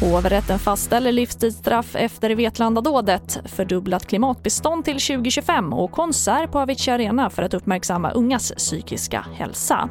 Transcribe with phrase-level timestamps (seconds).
[0.00, 7.42] Hovrätten fastställer livstidsstraff efter Vetlandadådet, fördubblat klimatbistånd till 2025 och konsert på Avicii Arena för
[7.42, 9.88] att uppmärksamma ungas psykiska hälsa.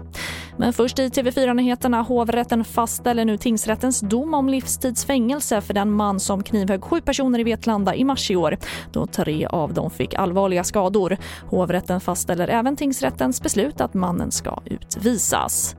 [0.57, 2.01] Men först i TV4-nyheterna.
[2.01, 7.43] Hovrätten fastställer nu tingsrättens dom om livstidsfängelse för den man som knivhögg sju personer i
[7.43, 8.57] Vetlanda i mars i år,
[8.91, 11.17] då tre av dem fick allvarliga skador.
[11.49, 15.75] Hovrätten fastställer även tingsrättens beslut att mannen ska utvisas.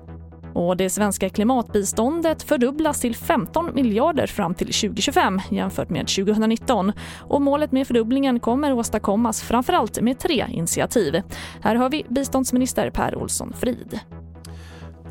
[0.59, 6.93] Och det svenska klimatbiståndet fördubblas till 15 miljarder fram till 2025 jämfört med 2019.
[7.21, 11.22] Och målet med fördubblingen kommer åstadkommas framförallt med tre initiativ.
[11.61, 14.00] Här har vi biståndsminister Per Olsson Frid.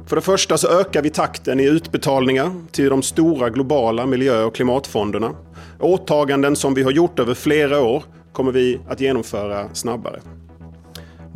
[0.06, 4.56] För det första så ökar vi takten i utbetalningar till de stora globala miljö och
[4.56, 5.32] klimatfonderna.
[5.80, 8.04] Åtaganden som vi har gjort över flera år
[8.34, 10.20] kommer vi att genomföra snabbare.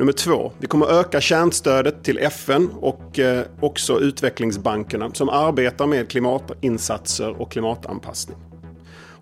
[0.02, 6.10] Nummer två, vi kommer öka kärnstödet till FN och eh, också utvecklingsbankerna som arbetar med
[6.10, 8.38] klimatinsatser och klimatanpassning.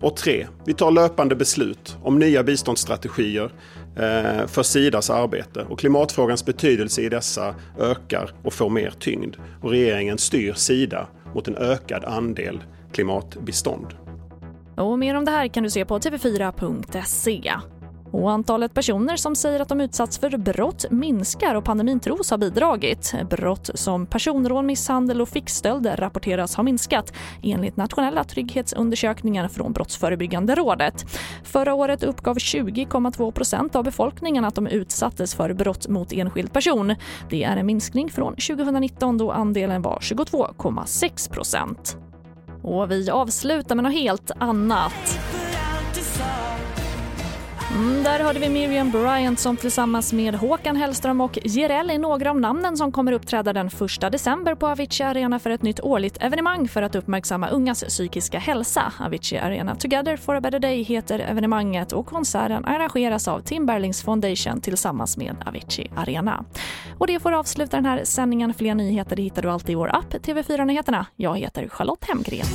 [0.00, 3.52] Och tre, vi tar löpande beslut om nya biståndsstrategier
[3.96, 9.36] eh, för Sidas arbete och klimatfrågans betydelse i dessa ökar och får mer tyngd.
[9.62, 12.62] Och regeringen styr Sida mot en ökad andel
[12.92, 13.86] klimatbistånd.
[14.76, 17.52] Och mer om det här kan du se på tv4.se.
[18.12, 22.38] Och antalet personer som säger att de utsatts för brott minskar och pandemin tros ha
[22.38, 23.14] bidragit.
[23.30, 31.04] Brott som personrån, misshandel och fickstöld rapporteras ha minskat enligt nationella trygghetsundersökningar från Brottsförebyggande rådet.
[31.44, 36.94] Förra året uppgav 20,2% av befolkningen att de utsattes för brott mot enskild person.
[37.30, 41.96] Det är en minskning från 2019 då andelen var 22,6%
[42.62, 45.29] Och vi avslutar med något helt annat.
[47.74, 52.30] Mm, där hörde vi Miriam Bryant som tillsammans med Håkan Hellström och Jireel är några
[52.30, 56.16] av namnen som kommer uppträda den 1 december på Avicii Arena för ett nytt årligt
[56.20, 58.92] evenemang för att uppmärksamma ungas psykiska hälsa.
[59.00, 64.02] Avicii Arena Together for a better day heter evenemanget och konserten arrangeras av Tim Berlings
[64.02, 66.44] Foundation tillsammans med Avicii Arena.
[66.98, 68.54] Och det får avsluta den här sändningen.
[68.54, 71.06] Fler nyheter hittar du alltid i vår app TV4 Nyheterna.
[71.16, 72.46] Jag heter Charlotte Hemgren.